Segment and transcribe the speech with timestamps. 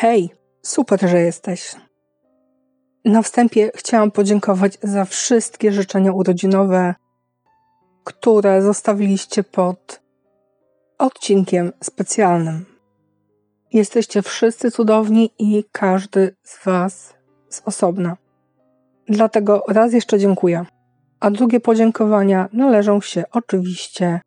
[0.00, 0.30] Hej,
[0.62, 1.74] super, że jesteś.
[3.04, 6.94] Na wstępie chciałam podziękować za wszystkie życzenia urodzinowe,
[8.04, 10.00] które zostawiliście pod
[10.98, 12.64] odcinkiem specjalnym.
[13.72, 17.14] Jesteście wszyscy cudowni i każdy z Was
[17.48, 18.16] z osobna.
[19.08, 20.64] Dlatego raz jeszcze dziękuję.
[21.20, 24.20] A drugie podziękowania należą się oczywiście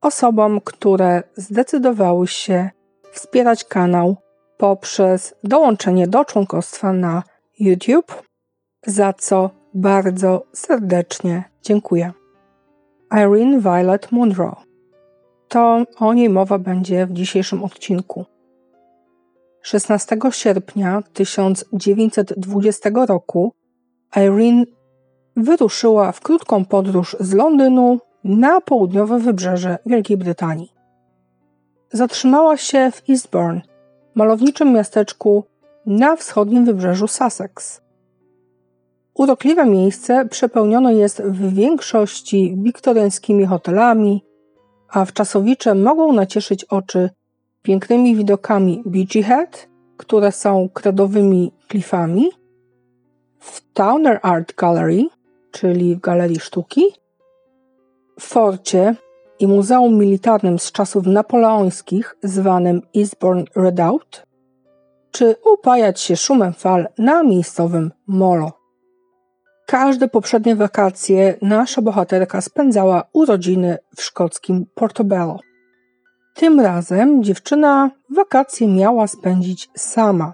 [0.00, 2.70] osobom, które zdecydowały się
[3.12, 4.16] wspierać kanał
[4.62, 7.22] poprzez dołączenie do członkostwa na
[7.58, 8.22] YouTube,
[8.86, 12.12] za co bardzo serdecznie dziękuję.
[13.12, 14.56] Irene Violet Munro.
[15.48, 18.24] To o niej mowa będzie w dzisiejszym odcinku.
[19.62, 23.52] 16 sierpnia 1920 roku
[24.16, 24.64] Irene
[25.36, 30.72] wyruszyła w krótką podróż z Londynu na południowe wybrzeże Wielkiej Brytanii.
[31.92, 33.71] Zatrzymała się w Eastbourne,
[34.14, 35.44] malowniczym miasteczku
[35.86, 37.80] na wschodnim wybrzeżu Sussex.
[39.14, 44.24] Urokliwe miejsce przepełnione jest w większości wiktoriańskimi hotelami,
[44.88, 47.10] a wczasowicze mogą nacieszyć oczy
[47.62, 52.30] pięknymi widokami Beachy Head, które są kredowymi klifami,
[53.38, 55.04] w Towner Art Gallery,
[55.50, 56.82] czyli w Galerii Sztuki,
[58.20, 58.94] w forcie
[59.42, 64.26] i Muzeum Militarnym z czasów napoleońskich zwanym Eastbourne Redoubt,
[65.10, 68.52] czy upajać się szumem fal na miejscowym molo.
[69.66, 75.38] Każde poprzednie wakacje nasza bohaterka spędzała urodziny w szkockim Portobello.
[76.34, 80.32] Tym razem dziewczyna wakacje miała spędzić sama.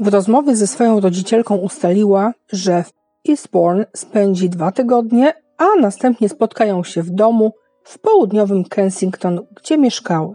[0.00, 2.92] W rozmowie ze swoją rodzicielką ustaliła, że w
[3.28, 7.52] Eastbourne spędzi dwa tygodnie, a następnie spotkają się w domu
[7.84, 10.34] w południowym Kensington, gdzie mieszkały.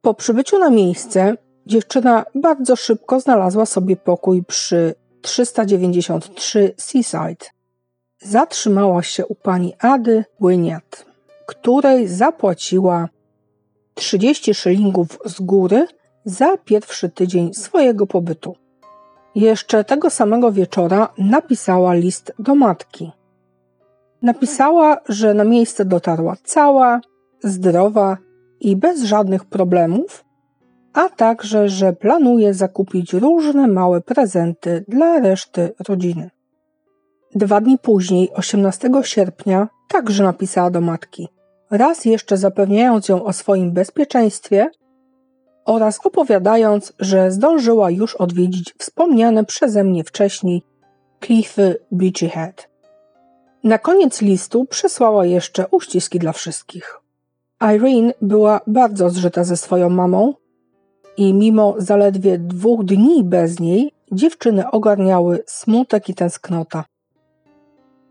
[0.00, 7.46] Po przybyciu na miejsce dziewczyna bardzo szybko znalazła sobie pokój przy 393 Seaside.
[8.18, 11.06] Zatrzymała się u pani Ady Wyniat,
[11.46, 13.08] której zapłaciła
[13.94, 15.86] 30 szylingów z góry
[16.24, 18.56] za pierwszy tydzień swojego pobytu.
[19.34, 23.12] Jeszcze tego samego wieczora napisała list do matki.
[24.22, 27.00] Napisała, że na miejsce dotarła cała,
[27.44, 28.16] zdrowa
[28.60, 30.24] i bez żadnych problemów,
[30.92, 36.30] a także, że planuje zakupić różne małe prezenty dla reszty rodziny.
[37.34, 41.28] Dwa dni później, 18 sierpnia, także napisała do matki,
[41.70, 44.70] raz jeszcze zapewniając ją o swoim bezpieczeństwie
[45.64, 50.62] oraz opowiadając, że zdążyła już odwiedzić wspomniane przeze mnie wcześniej
[51.20, 52.71] klify Beachy Head.
[53.64, 57.00] Na koniec listu przesłała jeszcze uściski dla wszystkich.
[57.74, 60.34] Irene była bardzo zżyta ze swoją mamą
[61.16, 66.84] i mimo zaledwie dwóch dni bez niej, dziewczyny ogarniały smutek i tęsknota.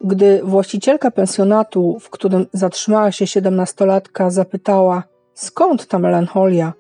[0.02, 6.74] Gdy właścicielka pensjonatu, w którym zatrzymała się siedemnastolatka, zapytała, skąd ta melancholia,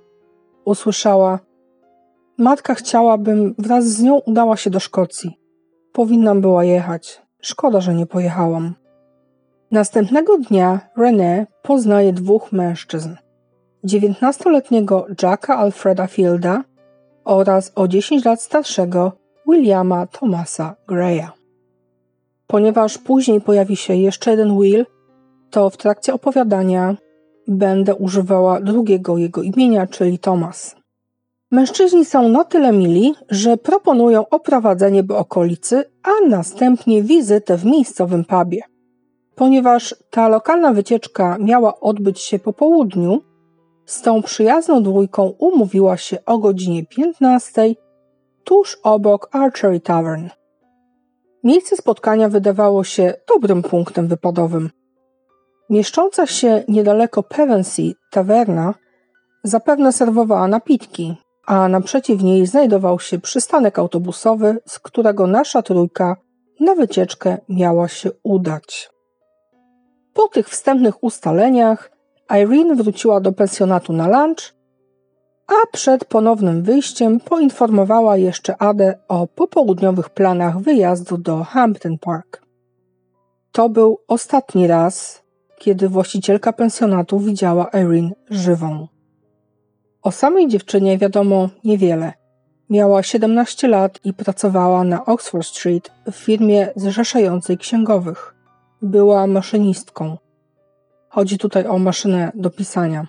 [0.66, 1.40] usłyszała:
[2.38, 5.40] Matka chciałabym wraz z nią udała się do Szkocji.
[5.92, 7.22] Powinnam była jechać.
[7.41, 8.74] Szkoda, że nie pojechałam.
[9.72, 13.16] Następnego dnia René poznaje dwóch mężczyzn.
[13.84, 16.63] Dziewiętnastoletniego Jacka Alfreda Fielda
[17.25, 19.12] oraz o 10 lat starszego
[19.47, 21.28] Williama Thomasa Greya.
[22.47, 24.85] Ponieważ później pojawi się jeszcze jeden Will,
[25.50, 26.96] to w trakcie opowiadania
[27.47, 30.81] będę używała drugiego jego imienia, czyli Thomas.
[31.52, 38.26] Mężczyźni są na tyle mili, że proponują oprowadzenie po okolicy, a następnie wizytę w miejscowym
[38.26, 38.62] pubie.
[39.36, 43.22] Ponieważ ta lokalna wycieczka miała odbyć się po południu,
[43.86, 47.76] z tą przyjazną dwójką umówiła się o godzinie 15
[48.44, 50.30] tuż obok Archery Tavern.
[51.44, 54.70] Miejsce spotkania wydawało się dobrym punktem wypadowym.
[55.70, 58.74] Mieszcząca się niedaleko Pevensey tawerna
[59.44, 66.16] zapewne serwowała napitki, a naprzeciw niej znajdował się przystanek autobusowy, z którego nasza trójka
[66.59, 68.90] na wycieczkę miała się udać.
[70.14, 71.91] Po tych wstępnych ustaleniach
[72.41, 74.53] Irene wróciła do pensjonatu na lunch,
[75.47, 82.41] a przed ponownym wyjściem poinformowała jeszcze Adę o popołudniowych planach wyjazdu do Hampton Park.
[83.52, 85.23] To był ostatni raz,
[85.58, 88.87] kiedy właścicielka pensjonatu widziała Irene żywą.
[90.03, 92.14] O samej dziewczynie wiadomo niewiele.
[92.70, 98.36] Miała 17 lat i pracowała na Oxford Street w firmie zrzeszającej księgowych.
[98.82, 100.18] Była maszynistką.
[101.09, 103.08] Chodzi tutaj o maszynę do pisania.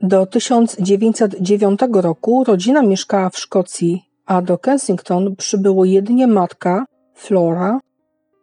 [0.00, 6.84] Do 1909 roku rodzina mieszkała w Szkocji, a do Kensington przybyło jedynie matka,
[7.14, 7.80] Flora,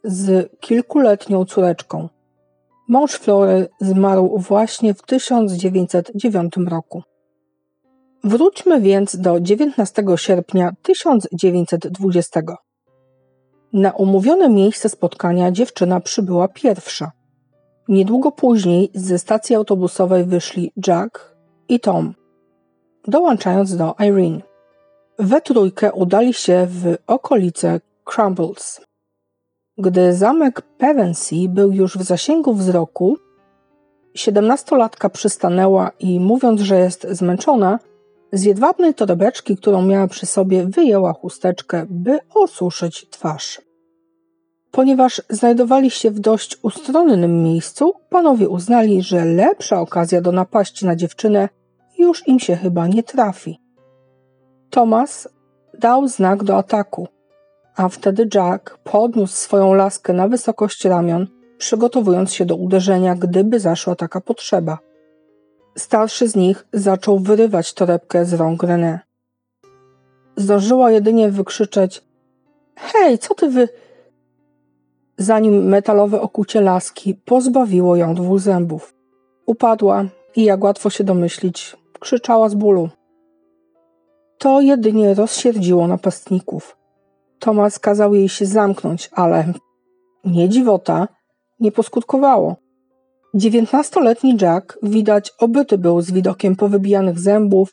[0.04, 2.10] z kilkuletnią córeczką.
[2.88, 7.04] Mąż Flory zmarł właśnie w 1909 roku.
[8.24, 12.42] Wróćmy więc do 19 sierpnia 1920.
[13.74, 17.12] Na umówione miejsce spotkania dziewczyna przybyła pierwsza.
[17.88, 21.36] Niedługo później ze stacji autobusowej wyszli Jack
[21.70, 22.14] i Tom,
[23.08, 24.42] dołączając do Irene.
[25.20, 28.82] We trójkę udali się w okolice Crumbles.
[29.78, 33.18] Gdy zamek Pevensey był już w zasięgu wzroku,
[34.14, 37.80] siedemnastolatka przystanęła i mówiąc, że jest zmęczona,
[38.34, 43.62] z jedwabnej torebeczki, którą miała przy sobie, wyjęła chusteczkę, by osuszyć twarz.
[44.72, 50.96] Ponieważ znajdowali się w dość ustronnym miejscu, panowie uznali, że lepsza okazja do napaści na
[50.96, 51.50] dziewczynę
[51.98, 53.60] już im się chyba nie trafi.
[54.70, 55.30] Thomas
[55.80, 57.08] dał znak do ataku,
[57.76, 61.28] a wtedy Jack podniósł swoją laskę na wysokość ramion,
[61.58, 64.78] przygotowując się do uderzenia, gdyby zaszła taka potrzeba.
[65.78, 69.00] Starszy z nich zaczął wyrywać torebkę z rąk René.
[70.36, 72.04] Zdążyła jedynie wykrzyczeć:
[72.76, 73.70] Hej, co ty wy.
[75.18, 78.94] Zanim metalowe okucie laski pozbawiło ją dwóch zębów.
[79.46, 80.06] Upadła
[80.36, 82.90] i, jak łatwo się domyślić, krzyczała z bólu.
[84.38, 86.78] To jedynie rozsierdziło napastników.
[87.40, 89.54] Tomas kazał jej się zamknąć, ale
[90.26, 91.08] nie dziwota,
[91.60, 92.56] nie poskutkowało.
[93.34, 97.70] Dziewiętnastoletni Jack widać obyty był z widokiem powybijanych zębów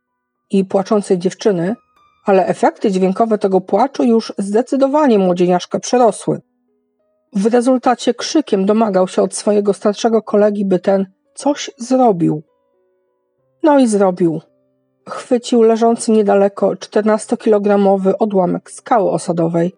[0.51, 1.77] i płaczącej dziewczyny,
[2.25, 6.41] ale efekty dźwiękowe tego płaczu już zdecydowanie młodzieniaszkę przerosły.
[7.33, 12.43] W rezultacie krzykiem domagał się od swojego starszego kolegi, by ten coś zrobił.
[13.63, 14.41] No i zrobił.
[15.09, 19.73] Chwycił leżący niedaleko 14-kilogramowy odłamek skały osadowej,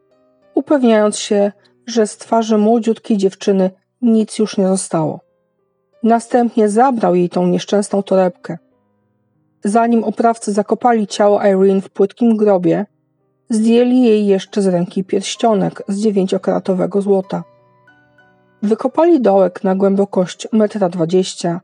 [0.54, 1.52] upewniając się,
[1.86, 3.70] że z twarzy młodziutkiej dziewczyny
[4.02, 5.20] nic już nie zostało.
[6.02, 8.58] Następnie zabrał jej tą nieszczęsną torebkę.
[9.64, 12.86] Zanim oprawcy zakopali ciało Irene w płytkim grobie,
[13.50, 17.44] zdjęli jej jeszcze z ręki pierścionek z dziewięciokaratowego złota.
[18.62, 21.60] Wykopali dołek na głębokość 1,20 m,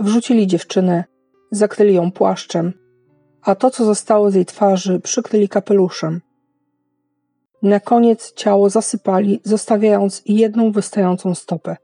[0.00, 1.04] wrzucili dziewczynę,
[1.50, 2.72] zakryli ją płaszczem,
[3.42, 6.20] a to, co zostało z jej twarzy, przykryli kapeluszem.
[7.62, 11.76] Na koniec ciało zasypali, zostawiając jedną wystającą stopę.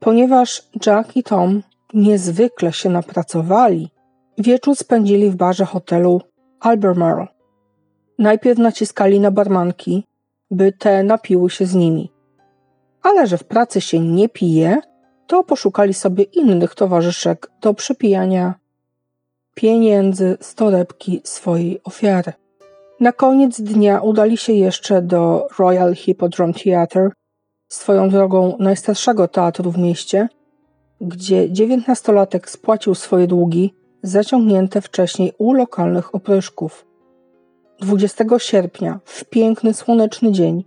[0.00, 1.62] Ponieważ Jack i Tom
[1.94, 3.90] niezwykle się napracowali,
[4.38, 6.20] wieczór spędzili w barze hotelu
[6.60, 7.26] Albemarle.
[8.18, 10.04] Najpierw naciskali na barmanki,
[10.50, 12.12] by te napiły się z nimi.
[13.02, 14.80] Ale że w pracy się nie pije,
[15.26, 18.54] to poszukali sobie innych towarzyszek do przepijania
[19.58, 22.32] pieniędzy z torebki swojej ofiary.
[23.00, 27.10] Na koniec dnia udali się jeszcze do Royal Hippodrome Theatre,
[27.68, 30.28] swoją drogą najstarszego teatru w mieście,
[31.00, 36.86] gdzie dziewiętnastolatek spłacił swoje długi zaciągnięte wcześniej u lokalnych opryszków.
[37.80, 40.64] 20 sierpnia, w piękny słoneczny dzień,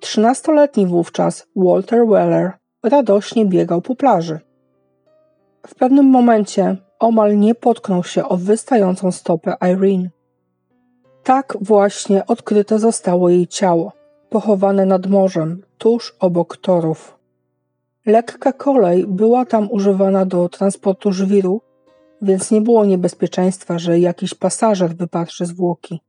[0.00, 2.52] trzynastoletni wówczas Walter Weller
[2.82, 4.40] radośnie biegał po plaży.
[5.66, 10.08] W pewnym momencie omal nie potknął się o wystającą stopę Irene.
[11.22, 13.92] Tak właśnie odkryte zostało jej ciało,
[14.30, 17.18] pochowane nad morzem, tuż obok torów.
[18.06, 21.60] Lekka kolej była tam używana do transportu żwiru,
[22.22, 26.00] więc nie było niebezpieczeństwa, że jakiś pasażer wypatrzy zwłoki.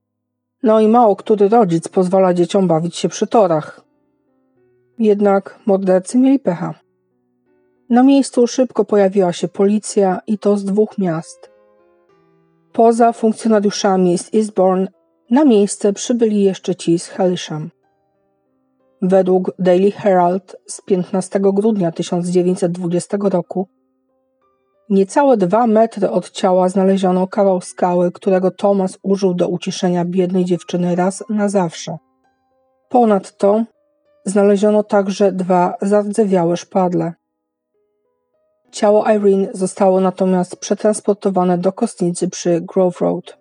[0.63, 3.81] No i mało który rodzic pozwala dzieciom bawić się przy torach.
[4.99, 6.82] Jednak mordercy mieli pecha.
[7.89, 11.51] Na miejscu szybko pojawiła się policja i to z dwóch miast.
[12.73, 14.87] Poza funkcjonariuszami z Eastbourne
[15.29, 17.69] na miejsce przybyli jeszcze ci z Helisham.
[19.01, 23.67] Według Daily Herald z 15 grudnia 1920 roku
[24.89, 30.95] niecałe dwa metry od ciała znaleziono kawał skały, którego Thomas użył do uciszenia biednej dziewczyny
[30.95, 31.97] raz na zawsze.
[32.89, 33.63] Ponadto
[34.25, 37.13] znaleziono także dwa zardzewiałe szpadle.
[38.73, 43.37] Ciało Irene zostało natomiast przetransportowane do kostnicy przy Grove Road.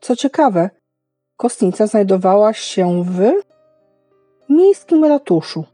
[0.00, 0.70] Co ciekawe,
[1.36, 3.32] kostnica znajdowała się w
[4.48, 5.64] miejskim ratuszu.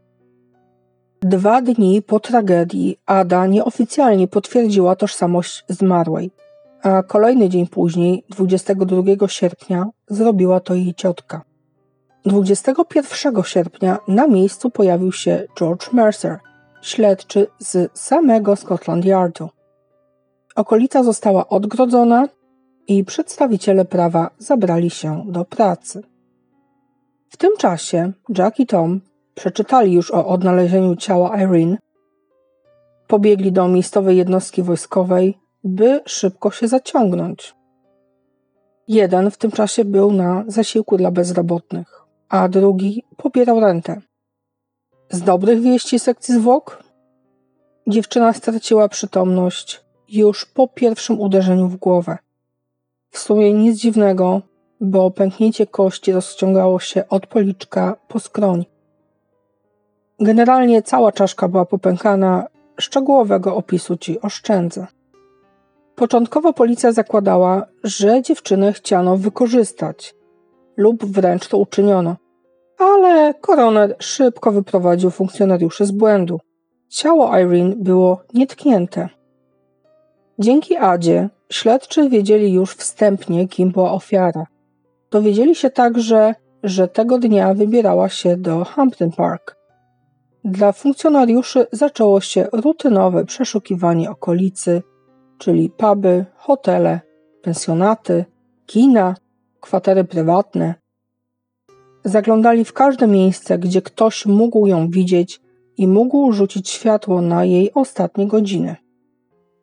[1.21, 6.31] Dwa dni po tragedii Ada nieoficjalnie potwierdziła tożsamość zmarłej,
[6.83, 11.41] a kolejny dzień później, 22 sierpnia, zrobiła to jej ciotka.
[12.25, 16.39] 21 sierpnia na miejscu pojawił się George Mercer–
[16.81, 19.49] śledczy z samego Scotland Yardu.
[20.55, 22.27] okolica została odgrodzona
[22.87, 26.03] i przedstawiciele prawa zabrali się do pracy.
[27.29, 29.01] W tym czasie Jack i Tom
[29.35, 31.77] przeczytali już o odnalezieniu ciała Irene,
[33.07, 37.55] pobiegli do miejscowej jednostki wojskowej, by szybko się zaciągnąć.
[38.87, 44.01] Jeden w tym czasie był na zasiłku dla bezrobotnych, a drugi pobierał rentę.
[45.11, 46.83] Z dobrych wieści sekcji zwłok
[47.87, 52.17] dziewczyna straciła przytomność już po pierwszym uderzeniu w głowę.
[53.09, 54.41] W sumie nic dziwnego,
[54.81, 58.65] bo pęknięcie kości rozciągało się od policzka po skroń.
[60.19, 62.47] Generalnie cała czaszka była popękana,
[62.79, 64.87] szczegółowego opisu ci oszczędzę.
[65.95, 70.15] Początkowo policja zakładała, że dziewczynę chciano wykorzystać,
[70.77, 72.15] lub wręcz to uczyniono,
[72.81, 76.39] ale koroner szybko wyprowadził funkcjonariuszy z błędu.
[76.89, 79.09] Ciało Irene było nietknięte.
[80.39, 84.45] Dzięki Adzie śledczy wiedzieli już wstępnie, kim była ofiara.
[85.11, 89.55] Dowiedzieli się także, że tego dnia wybierała się do Hampton Park.
[90.43, 94.81] Dla funkcjonariuszy zaczęło się rutynowe przeszukiwanie okolicy,
[95.37, 96.99] czyli puby, hotele,
[97.41, 98.25] pensjonaty,
[98.65, 99.15] kina,
[99.59, 100.80] kwatery prywatne.
[102.05, 105.41] Zaglądali w każde miejsce, gdzie ktoś mógł ją widzieć
[105.77, 108.75] i mógł rzucić światło na jej ostatnie godziny.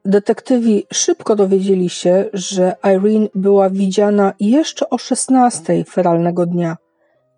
[0.05, 6.77] Detektywi szybko dowiedzieli się, że Irene była widziana jeszcze o 16 feralnego dnia,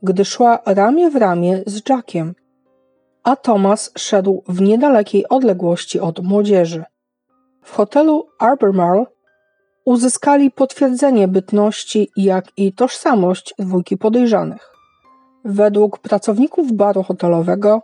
[0.03, 2.35] gdy szła ramię w ramię z Jackiem,
[3.23, 6.85] a Thomas szedł w niedalekiej odległości od młodzieży.
[7.63, 9.05] W hotelu Albemarle
[9.85, 14.70] uzyskali potwierdzenie bytności, jak i tożsamość dwójki podejrzanych.
[15.45, 17.83] Według pracowników baru hotelowego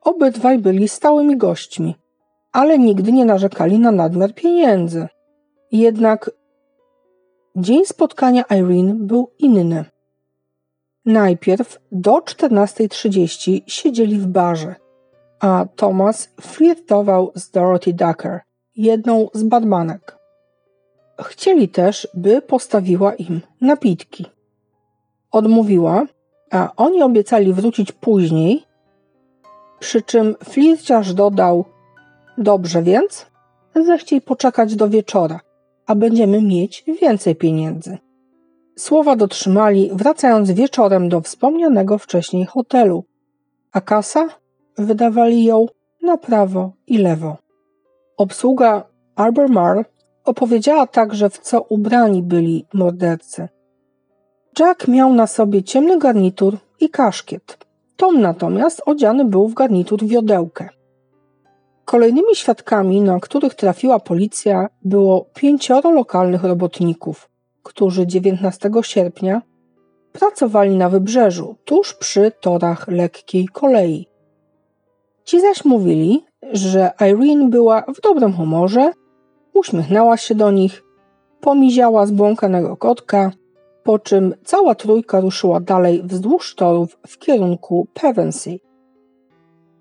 [0.00, 1.94] obydwaj byli stałymi gośćmi,
[2.52, 5.08] ale nigdy nie narzekali na nadmiar pieniędzy.
[5.72, 6.30] Jednak
[7.56, 9.84] dzień spotkania Irene był inny.
[11.06, 14.74] Najpierw do 14.30 siedzieli w barze,
[15.40, 18.40] a Thomas flirtował z Dorothy Ducker,
[18.76, 20.18] jedną z badmanek.
[21.22, 24.26] Chcieli też, by postawiła im napitki.
[25.30, 26.06] Odmówiła,
[26.54, 28.64] a oni obiecali wrócić później,
[29.78, 31.64] przy czym flirciarz dodał:
[32.38, 33.26] Dobrze więc,
[33.74, 35.40] zechciej poczekać do wieczora,
[35.86, 37.98] a będziemy mieć więcej pieniędzy.
[38.76, 43.04] Słowa dotrzymali, wracając wieczorem do wspomnianego wcześniej hotelu,
[43.72, 44.28] a kasa
[44.78, 45.66] wydawali ją
[46.02, 47.36] na prawo i lewo.
[48.16, 48.84] Obsługa
[49.14, 49.84] Albemarle
[50.24, 53.48] opowiedziała także, w co ubrani byli mordercy.
[54.58, 57.58] Jack miał na sobie ciemny garnitur i kaszkiet.
[57.96, 60.68] Tom natomiast odziany był w garnitur wiodełkę.
[61.84, 67.30] Kolejnymi świadkami, na których trafiła policja, było pięcioro lokalnych robotników,
[67.62, 69.42] którzy 19 sierpnia
[70.12, 74.06] pracowali na wybrzeżu, tuż przy torach lekkiej kolei.
[75.24, 78.92] Ci zaś mówili, że Irene była w dobrym humorze,
[79.54, 80.82] uśmiechnęła się do nich,
[81.40, 83.30] pomiziała zbłąkanego kotka,
[83.84, 88.60] po czym cała trójka ruszyła dalej wzdłuż torów w kierunku Pevensey.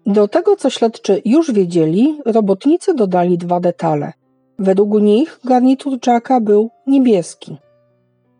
[0.05, 4.13] Do tego, co śledczy już wiedzieli, robotnicy dodali dwa detale.
[4.59, 7.57] Według nich garnitur Jacka był niebieski,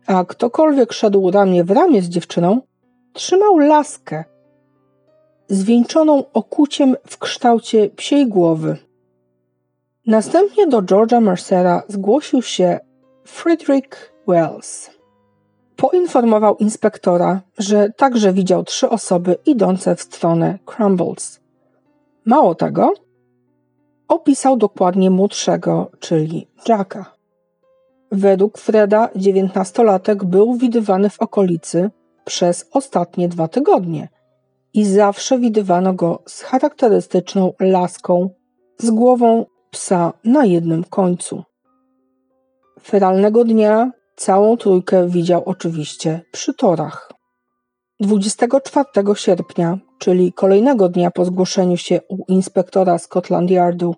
[0.06, 2.60] a ktokolwiek szedł ramię w ramię z dziewczyną,
[3.12, 4.24] trzymał laskę
[5.48, 8.76] zwieńczoną okuciem w kształcie psiej głowy.
[10.06, 12.80] Następnie do George'a Mercera zgłosił się
[13.24, 14.93] Frederick Wells.
[15.76, 21.40] Poinformował inspektora, że także widział trzy osoby idące w stronę Crumbles.
[22.24, 22.92] Mało tego,
[24.08, 27.14] opisał dokładnie młodszego, czyli Jacka.
[28.12, 31.90] Według Freda dziewiętnastolatek był widywany w okolicy
[32.24, 34.08] przez ostatnie dwa tygodnie
[34.74, 38.30] i zawsze widywano go z charakterystyczną laską
[38.78, 41.42] z głową psa na jednym końcu.
[42.82, 47.12] Feralnego dnia całą trójkę widział oczywiście przy torach.
[48.00, 53.94] 24 sierpnia, czyli kolejnego dnia po zgłoszeniu się u inspektora Scotland Yardu,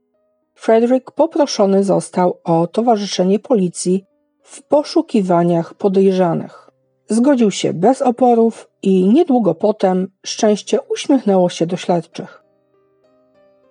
[0.55, 4.05] Frederick poproszony został o towarzyszenie policji
[4.43, 6.71] w poszukiwaniach podejrzanych.
[7.09, 12.43] Zgodził się bez oporów i niedługo potem szczęście uśmiechnęło się do śledczych.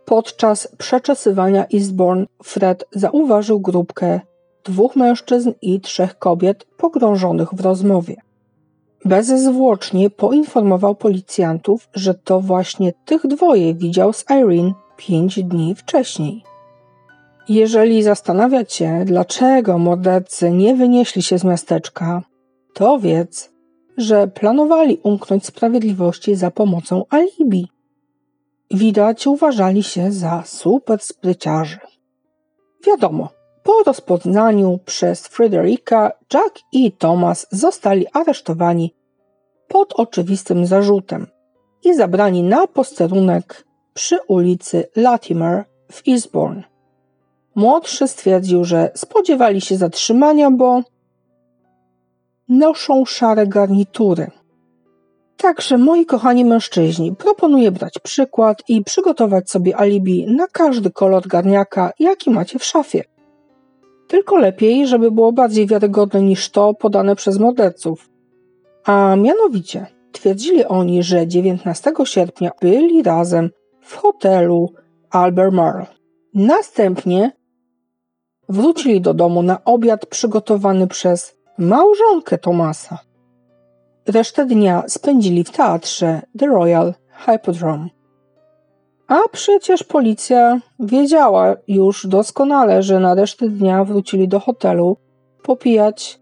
[0.06, 4.20] Podczas przeczesywania Eastbourne Fred zauważył grupkę
[4.66, 8.16] dwóch mężczyzn i trzech kobiet pogrążonych w rozmowie.
[9.06, 16.44] Bezzwłocznie poinformował policjantów, że to właśnie tych dwoje widział z Irene pięć dni wcześniej.
[17.50, 22.22] Jeżeli zastanawiać się, dlaczego mordercy nie wynieśli się z miasteczka,
[22.74, 23.52] to wiedz,
[23.98, 27.68] że planowali umknąć sprawiedliwości za pomocą alibi.
[28.72, 31.80] Widać uważali się za super spryciarzy.
[32.88, 33.30] Wiadomo,
[33.66, 38.96] po rozpoznaniu przez Frederica, Jack i Thomas zostali aresztowani
[39.68, 41.28] pod oczywistym zarzutem
[41.84, 46.64] i zabrani na posterunek przy ulicy Latimer w Eastbourne.
[47.56, 50.82] Młodszy stwierdził, że spodziewali się zatrzymania, bo
[52.50, 54.32] noszą szare garnitury.
[55.38, 61.92] Także, moi kochani mężczyźni, proponuję brać przykład i przygotować sobie alibi na każdy kolor garniaka,
[62.00, 63.15] jaki macie w szafie.
[64.08, 68.10] Tylko lepiej, żeby było bardziej wiarygodne niż to podane przez morderców.
[68.86, 73.50] A mianowicie, twierdzili oni, że 19 sierpnia byli razem
[73.82, 74.74] w hotelu
[75.10, 75.86] Albemarle.
[76.34, 77.32] Następnie
[78.50, 82.98] wrócili do domu na obiad przygotowany przez małżonkę Tomasa.
[84.08, 86.94] Resztę dnia spędzili w teatrze The Royal
[87.26, 87.95] Hippodrome.
[89.08, 94.98] A przecież policja wiedziała już doskonale, że na resztę dnia wrócili do hotelu
[95.44, 96.20] popijać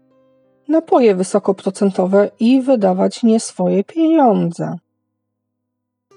[0.68, 4.78] napoje wysokoprocentowe i wydawać nie swoje pieniądze.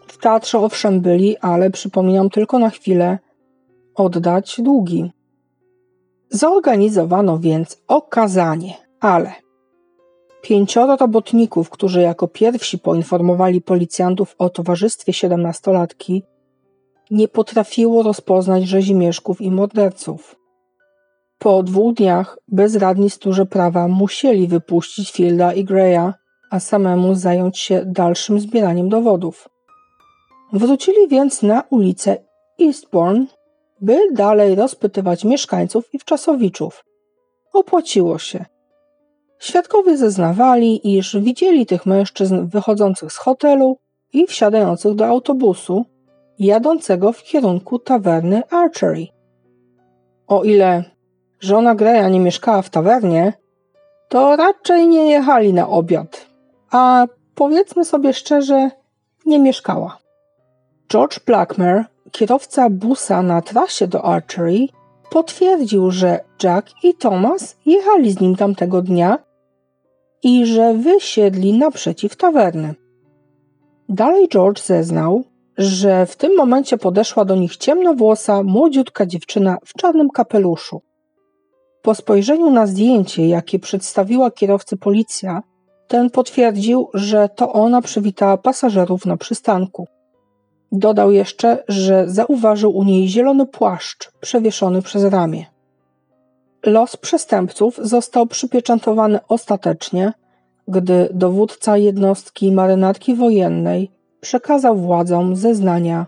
[0.07, 3.19] W teatrze owszem byli, ale przypominam tylko na chwilę
[3.95, 5.11] oddać długi.
[6.29, 9.33] Zorganizowano więc okazanie, ale
[10.41, 16.23] pięcioro robotników, którzy jako pierwsi poinformowali policjantów o towarzystwie siedemnastolatki,
[17.11, 20.35] nie potrafiło rozpoznać rzezimieszków i morderców.
[21.39, 26.13] Po dwóch dniach bezradni stróże prawa musieli wypuścić Fielda i Greya,
[26.51, 29.49] a samemu zająć się dalszym zbieraniem dowodów.
[30.53, 32.17] Wrócili więc na ulicę
[32.61, 33.25] Eastbourne,
[33.81, 36.83] by dalej rozpytywać mieszkańców i wczasowiczów.
[37.53, 38.45] Opłaciło się.
[39.39, 43.77] Świadkowie zeznawali, iż widzieli tych mężczyzn wychodzących z hotelu
[44.13, 45.85] i wsiadających do autobusu,
[46.39, 49.07] jadącego w kierunku tawerny Archery.
[50.27, 50.83] O ile
[51.39, 53.33] żona Greya nie mieszkała w tawernie,
[54.09, 56.27] to raczej nie jechali na obiad,
[56.71, 58.71] a powiedzmy sobie szczerze,
[59.25, 59.97] nie mieszkała.
[60.89, 64.67] George Blackmer, kierowca busa na trasie do Archery,
[65.09, 69.17] potwierdził, że Jack i Thomas jechali z nim tamtego dnia
[70.23, 72.75] i że wysiedli naprzeciw tawerny.
[73.89, 75.23] Dalej George zeznał,
[75.57, 80.81] że w tym momencie podeszła do nich ciemnowłosa, młodziutka dziewczyna w czarnym kapeluszu.
[81.81, 85.43] Po spojrzeniu na zdjęcie, jakie przedstawiła kierowcy policja,
[85.87, 89.87] ten potwierdził, że to ona przywitała pasażerów na przystanku.
[90.71, 95.45] Dodał jeszcze, że zauważył u niej zielony płaszcz przewieszony przez ramię.
[96.65, 100.13] Los przestępców został przypieczętowany ostatecznie,
[100.67, 106.05] gdy dowódca jednostki marynarki wojennej przekazał władzom zeznania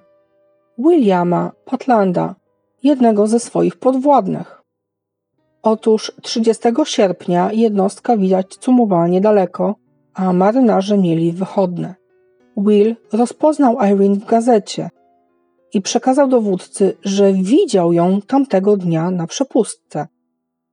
[0.78, 2.36] Williama Patlanda,
[2.84, 4.62] jednego ze swoich podwładnych.
[5.64, 9.76] Otóż 30 sierpnia jednostka widać cumowała niedaleko,
[10.14, 11.96] a marynarze mieli wychodne.
[12.58, 14.90] Will rozpoznał Irene w gazecie
[15.74, 20.08] i przekazał dowódcy, że widział ją tamtego dnia na przepustce.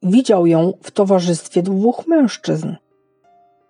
[0.02, 2.74] Widział ją w towarzystwie dwóch mężczyzn.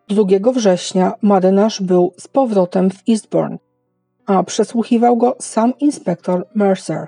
[0.08, 3.58] 2 września marynarz był z powrotem w Eastbourne,
[4.26, 7.06] a przesłuchiwał go sam inspektor Mercer.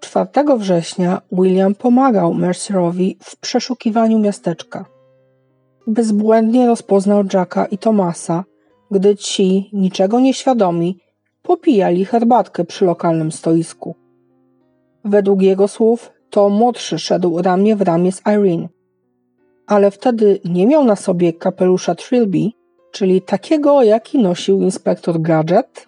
[0.00, 4.84] 4 września William pomagał Mercerowi w przeszukiwaniu miasteczka.
[5.86, 8.44] Bezbłędnie rozpoznał Jacka i Tomasa,
[8.90, 10.98] gdy ci, niczego nieświadomi,
[11.42, 13.94] popijali herbatkę przy lokalnym stoisku.
[15.04, 18.68] Według jego słów to młodszy szedł ramię w ramię z Irene.
[19.70, 22.50] Ale wtedy nie miał na sobie kapelusza Trilby,
[22.92, 25.86] czyli takiego, jaki nosił inspektor Gadget,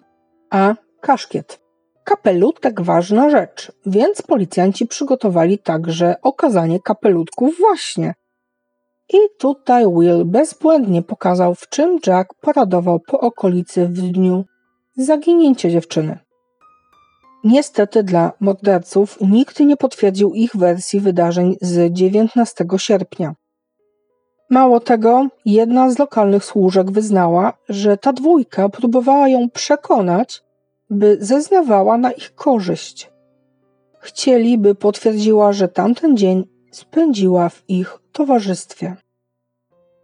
[0.49, 1.59] a kaszkiet.
[2.03, 8.13] Kapelutek ważna rzecz, więc policjanci przygotowali także okazanie kapelutków właśnie.
[9.13, 14.45] I tutaj Will bezbłędnie pokazał, w czym Jack paradował po okolicy w dniu
[14.97, 16.19] zaginięcia dziewczyny.
[17.43, 23.33] Niestety dla morderców nikt nie potwierdził ich wersji wydarzeń z 19 sierpnia.
[24.53, 30.43] Mało tego, jedna z lokalnych służek wyznała, że ta dwójka próbowała ją przekonać,
[30.89, 33.11] by zeznawała na ich korzyść.
[33.99, 38.95] Chcieli, by potwierdziła, że tamten dzień spędziła w ich towarzystwie.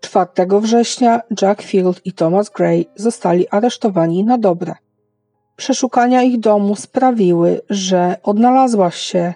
[0.01, 0.27] 4
[0.61, 4.75] września Jack Field i Thomas Gray zostali aresztowani na dobre.
[5.55, 9.33] Przeszukania ich domu sprawiły, że odnalazła się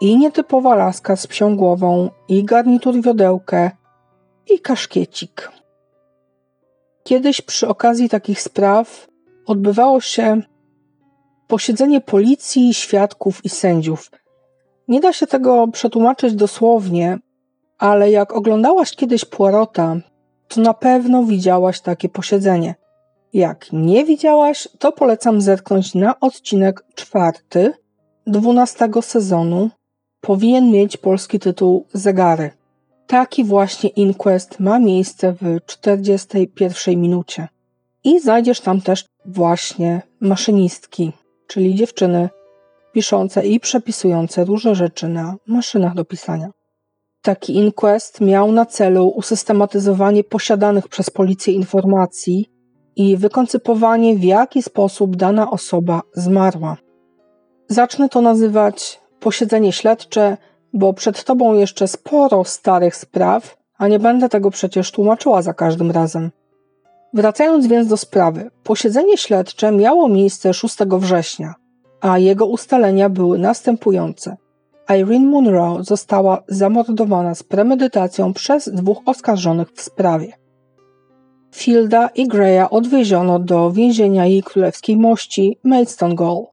[0.00, 3.70] i nietypowa laska z psią głową, i garnitur wiodełkę,
[4.50, 5.50] i kaszkiecik.
[7.04, 9.08] Kiedyś przy okazji takich spraw
[9.46, 10.42] odbywało się
[11.46, 14.10] posiedzenie policji, świadków i sędziów.
[14.88, 17.18] Nie da się tego przetłumaczyć dosłownie,
[17.78, 19.96] ale jak oglądałaś kiedyś Poirota,
[20.48, 22.74] to na pewno widziałaś takie posiedzenie.
[23.32, 27.72] Jak nie widziałaś, to polecam zerknąć na odcinek czwarty
[28.26, 29.70] dwunastego sezonu.
[30.20, 32.57] Powinien mieć polski tytuł Zegary.
[33.08, 37.48] Taki właśnie inquest ma miejsce w 41 minucie.
[38.04, 41.12] I znajdziesz tam też właśnie maszynistki,
[41.46, 42.28] czyli dziewczyny
[42.92, 46.50] piszące i przepisujące różne rzeczy na maszynach do pisania.
[47.22, 52.50] Taki inquest miał na celu usystematyzowanie posiadanych przez policję informacji
[52.96, 56.76] i wykoncypowanie, w jaki sposób dana osoba zmarła.
[57.68, 60.36] Zacznę to nazywać posiedzenie śledcze,
[60.72, 65.90] bo przed tobą jeszcze sporo starych spraw, a nie będę tego przecież tłumaczyła za każdym
[65.90, 66.30] razem.
[67.14, 71.54] Wracając więc do sprawy, posiedzenie śledcze miało miejsce 6 września,
[72.00, 74.36] a jego ustalenia były następujące.
[74.96, 80.32] Irene Monroe została zamordowana z premedytacją przez dwóch oskarżonych w sprawie.
[81.54, 86.44] Fielda i Greya odwieziono do więzienia jej królewskiej mości Maidstone Gaol.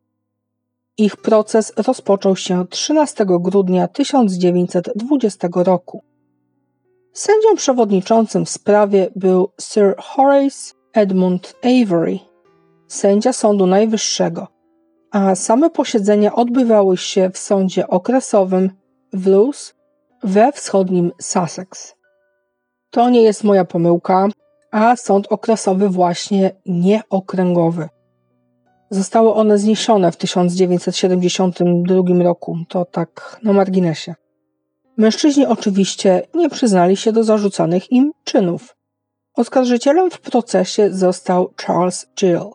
[0.97, 6.03] Ich proces rozpoczął się 13 grudnia 1920 roku.
[7.13, 12.19] Sędzią przewodniczącym w sprawie był Sir Horace Edmund Avery,
[12.88, 14.47] sędzia Sądu Najwyższego,
[15.12, 18.71] a same posiedzenia odbywały się w sądzie okresowym
[19.13, 19.75] w Lewes
[20.23, 21.95] we wschodnim Sussex.
[22.89, 24.27] To nie jest moja pomyłka,
[24.71, 27.89] a sąd okresowy właśnie nieokręgowy.
[28.95, 34.15] Zostały one zniesione w 1972 roku, to tak na marginesie.
[34.97, 38.75] Mężczyźni oczywiście nie przyznali się do zarzucanych im czynów.
[39.36, 42.49] Oskarżycielem w procesie został Charles Gill.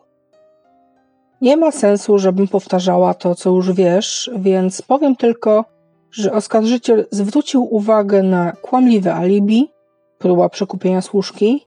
[1.41, 5.65] Nie ma sensu, żebym powtarzała to, co już wiesz, więc powiem tylko,
[6.11, 9.71] że oskarżyciel zwrócił uwagę na kłamliwe alibi,
[10.17, 11.65] próba przekupienia służki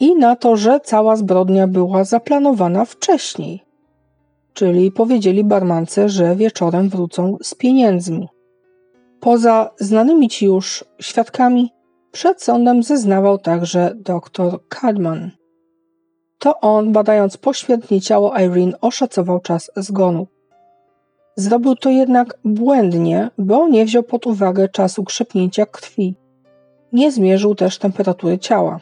[0.00, 3.64] i na to, że cała zbrodnia była zaplanowana wcześniej.
[4.52, 8.28] Czyli powiedzieli barmance, że wieczorem wrócą z pieniędzmi.
[9.20, 11.72] Poza znanymi ci już świadkami,
[12.12, 15.30] przed sądem zeznawał także dr Cadman.
[16.38, 20.26] To on, badając poświętnie ciało Irene, oszacował czas zgonu.
[21.36, 26.14] Zrobił to jednak błędnie, bo nie wziął pod uwagę czasu krzepnięcia krwi.
[26.92, 28.80] Nie zmierzył też temperatury ciała.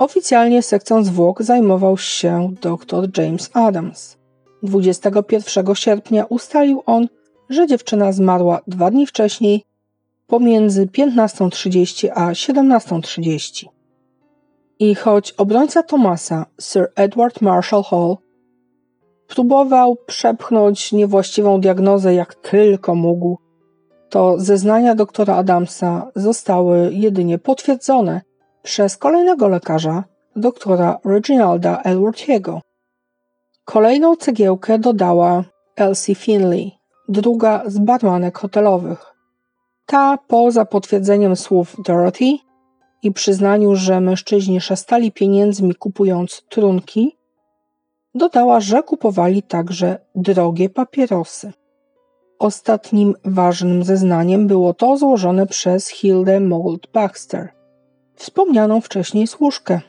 [0.00, 4.16] Oficjalnie sekcją zwłok zajmował się dr James Adams.
[4.62, 7.08] 21 sierpnia ustalił on,
[7.50, 9.64] że dziewczyna zmarła dwa dni wcześniej,
[10.26, 13.66] pomiędzy 15.30 a 17.30.
[14.78, 18.16] I choć obrońca Thomasa, Sir Edward Marshall Hall,
[19.28, 23.38] próbował przepchnąć niewłaściwą diagnozę jak tylko mógł,
[24.10, 28.29] to zeznania doktora Adamsa zostały jedynie potwierdzone
[28.62, 30.04] przez kolejnego lekarza,
[30.36, 32.60] doktora Reginalda Elworthiego.
[33.64, 35.44] Kolejną cegiełkę dodała
[35.76, 36.72] Elsie Finley,
[37.08, 39.14] druga z barmanek hotelowych.
[39.86, 42.38] Ta, poza potwierdzeniem słów Dorothy
[43.02, 47.16] i przyznaniu, że mężczyźni szastali pieniędzmi kupując trunki,
[48.14, 51.52] dodała, że kupowali także drogie papierosy.
[52.38, 57.59] Ostatnim ważnym zeznaniem było to złożone przez Hildę Mould Baxter,
[58.20, 59.80] wspomnianą wcześniej służkę.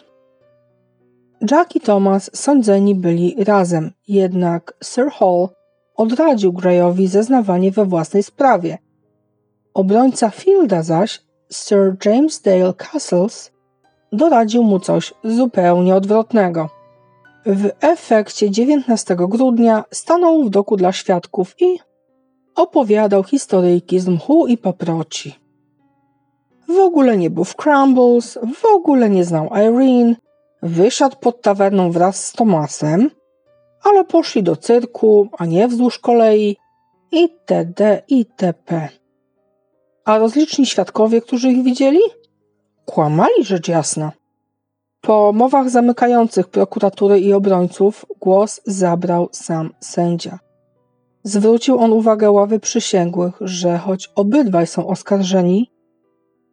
[1.51, 5.49] Jack i Thomas sądzeni byli razem, jednak Sir Hall
[5.95, 8.77] odradził Greyowi zeznawanie we własnej sprawie.
[9.73, 13.51] Obrońca Fielda zaś, Sir James Dale Castles,
[14.11, 16.69] doradził mu coś zupełnie odwrotnego.
[17.45, 21.79] W efekcie 19 grudnia stanął w doku dla świadków i
[22.55, 25.40] opowiadał historyjki z mchu i paproci.
[26.75, 30.15] W ogóle nie był w Crumbles, w ogóle nie znał Irene,
[30.63, 33.09] wysiadł pod tawerną wraz z Tomasem,
[33.83, 36.57] ale poszli do cyrku, a nie wzdłuż kolei
[37.11, 38.01] itd.
[38.07, 38.89] itp.
[40.05, 41.99] A rozliczni świadkowie, którzy ich widzieli?
[42.85, 44.11] Kłamali rzecz jasna.
[45.01, 50.39] Po mowach zamykających prokuratury i obrońców głos zabrał sam sędzia.
[51.23, 55.71] Zwrócił on uwagę ławy przysięgłych, że choć obydwaj są oskarżeni,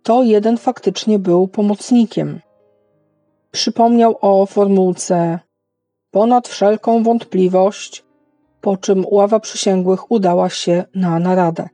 [0.09, 2.41] to jeden faktycznie był pomocnikiem.
[3.51, 5.39] Przypomniał o formułce
[6.11, 8.05] ponad wszelką wątpliwość
[8.61, 11.69] po czym ława przysięgłych udała się na naradę.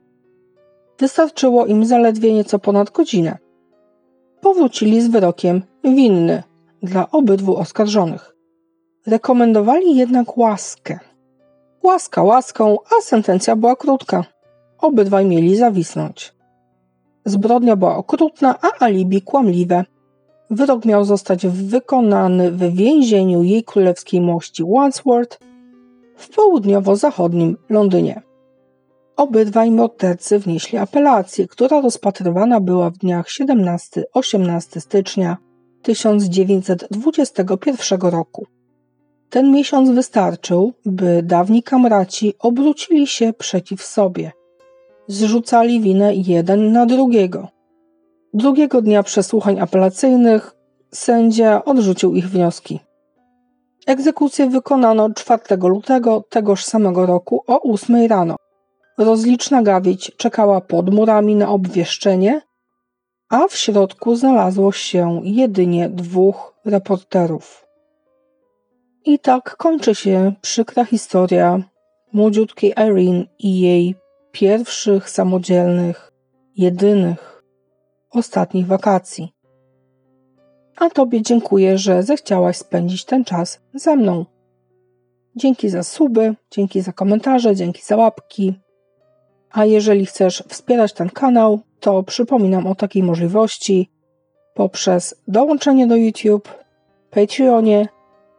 [0.99, 3.37] Wystarczyło im zaledwie nieco ponad godzinę.
[4.41, 6.43] Powrócili z wyrokiem winny
[6.83, 8.35] dla obydwu oskarżonych.
[9.07, 10.99] Rekomendowali jednak łaskę.
[11.83, 14.23] Łaska łaską, a sentencja była krótka.
[14.77, 16.34] Obydwaj mieli zawisnąć.
[17.25, 19.85] Zbrodnia była okrutna, a alibi kłamliwe.
[20.49, 25.39] Wyrok miał zostać wykonany w więzieniu jej królewskiej mości Wandsworth
[26.15, 28.21] w południowo-zachodnim Londynie.
[29.17, 35.37] Obydwaj mordercy wnieśli apelację, która rozpatrywana była w dniach 17-18 stycznia
[35.81, 38.45] 1921 roku.
[39.29, 44.31] Ten miesiąc wystarczył, by dawni kamraci obrócili się przeciw sobie.
[45.07, 47.47] Zrzucali winę jeden na drugiego.
[48.33, 50.55] Drugiego dnia przesłuchań apelacyjnych
[50.91, 52.79] sędzia odrzucił ich wnioski.
[53.87, 58.35] Egzekucję wykonano 4 lutego tegoż samego roku o 8 rano.
[58.97, 62.41] Rozliczna gawieć czekała pod murami na obwieszczenie,
[63.29, 67.65] a w środku znalazło się jedynie dwóch reporterów.
[69.05, 71.59] I tak kończy się przykra historia
[72.13, 73.95] młodziutkiej Irene i jej
[74.35, 76.11] pierwszych samodzielnych,
[76.57, 77.43] jedynych,
[78.11, 79.33] ostatnich wakacji.
[80.77, 84.25] A Tobie dziękuję, że zechciałaś spędzić ten czas ze mną.
[85.35, 88.59] Dzięki za suby, dzięki za komentarze, dzięki za łapki.
[89.51, 93.91] A jeżeli chcesz wspierać ten kanał, to przypominam o takiej możliwości
[94.53, 96.49] poprzez dołączenie do YouTube,
[97.11, 97.87] Patreonie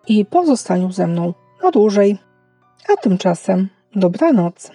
[0.09, 2.19] i pozostaniu ze mną na dłużej.
[2.89, 4.71] A tymczasem dobranoc.